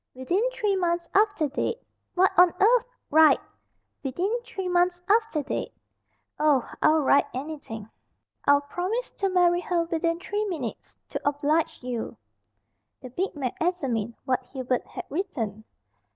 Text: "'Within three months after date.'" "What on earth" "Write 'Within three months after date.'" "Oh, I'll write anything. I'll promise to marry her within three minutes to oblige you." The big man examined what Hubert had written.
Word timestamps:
"'Within 0.15 0.41
three 0.49 0.75
months 0.75 1.07
after 1.13 1.47
date.'" 1.47 1.77
"What 2.15 2.31
on 2.35 2.51
earth" 2.59 2.85
"Write 3.11 3.39
'Within 4.01 4.35
three 4.41 4.67
months 4.67 4.99
after 5.07 5.43
date.'" 5.43 5.75
"Oh, 6.39 6.67
I'll 6.81 7.01
write 7.03 7.27
anything. 7.35 7.87
I'll 8.45 8.61
promise 8.61 9.11
to 9.11 9.29
marry 9.29 9.61
her 9.61 9.83
within 9.83 10.19
three 10.19 10.45
minutes 10.45 10.97
to 11.09 11.21
oblige 11.23 11.83
you." 11.83 12.17
The 12.99 13.11
big 13.11 13.35
man 13.35 13.51
examined 13.61 14.15
what 14.25 14.41
Hubert 14.51 14.87
had 14.87 15.05
written. 15.11 15.65